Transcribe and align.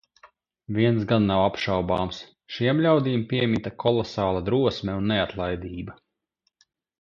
Viens 0.77 1.03
gan 1.09 1.27
nav 1.31 1.41
apšaubāms- 1.49 2.21
šiem 2.55 2.81
ļaudīm 2.85 3.27
piemita 3.35 3.75
kolosāla 3.85 4.43
drosme 4.49 4.97
un 5.03 5.07
neatlaidība. 5.13 6.01